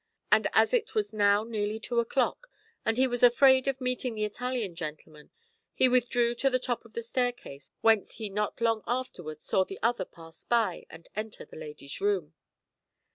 And 0.31 0.47
as 0.53 0.73
it 0.73 0.95
was 0.95 1.13
now 1.13 1.43
nearly 1.43 1.79
two 1.79 1.99
o'clock, 1.99 2.49
and 2.83 2.97
he 2.97 3.05
was 3.05 3.21
afraid 3.21 3.67
of 3.67 3.79
meeting 3.79 4.15
the 4.15 4.25
Italian 4.25 4.73
gentleman, 4.73 5.29
he 5.75 5.87
withdrew 5.87 6.33
to 6.33 6.49
the 6.49 6.57
top 6.57 6.85
of 6.85 6.93
the 6.93 7.03
staircase, 7.03 7.71
whence 7.81 8.15
he 8.15 8.27
not 8.27 8.59
long 8.59 8.81
afterwards 8.87 9.43
saw 9.43 9.63
the 9.63 9.77
other 9.83 10.05
pass 10.05 10.43
by 10.43 10.87
and 10.89 11.07
enter 11.15 11.45
the 11.45 11.55
lady's 11.55 12.01
room. 12.01 12.33